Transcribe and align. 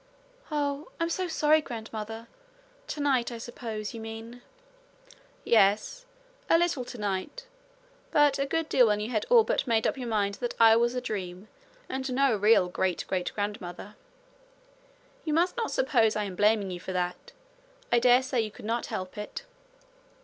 'Oh, 0.49 0.87
I'm 0.99 1.11
so 1.11 1.27
sorry, 1.27 1.61
grandmother! 1.61 2.27
Tonight, 2.87 3.31
I 3.31 3.37
suppose, 3.37 3.93
you 3.93 4.01
mean.' 4.01 4.41
'Yes 5.43 6.07
a 6.49 6.57
little 6.57 6.83
tonight; 6.83 7.45
but 8.09 8.39
a 8.39 8.47
good 8.47 8.67
deal 8.67 8.87
when 8.87 8.99
you 8.99 9.11
had 9.11 9.25
all 9.29 9.43
but 9.43 9.67
made 9.67 9.85
up 9.85 9.99
your 9.99 10.07
mind 10.07 10.39
that 10.41 10.55
I 10.59 10.75
was 10.75 10.95
a 10.95 11.01
dream, 11.01 11.49
and 11.87 12.11
no 12.13 12.35
real 12.35 12.67
great 12.67 13.05
great 13.07 13.31
grandmother. 13.35 13.95
You 15.23 15.35
must 15.35 15.55
not 15.55 15.69
suppose 15.69 16.15
I 16.15 16.23
am 16.23 16.35
blaming 16.35 16.71
you 16.71 16.79
for 16.79 16.93
that. 16.93 17.31
I 17.91 17.99
dare 17.99 18.23
say 18.23 18.41
you 18.41 18.49
could 18.49 18.65
not 18.65 18.87
help 18.87 19.19
it.' 19.19 19.45